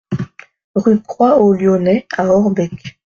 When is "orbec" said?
2.25-2.97